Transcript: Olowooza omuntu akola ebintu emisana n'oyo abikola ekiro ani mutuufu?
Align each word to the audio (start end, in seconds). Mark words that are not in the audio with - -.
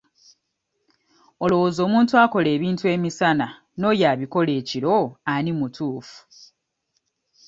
Olowooza 1.43 1.81
omuntu 1.87 2.13
akola 2.23 2.49
ebintu 2.57 2.83
emisana 2.95 3.47
n'oyo 3.79 4.03
abikola 4.13 4.51
ekiro 4.61 4.95
ani 5.33 5.51
mutuufu? 5.59 6.17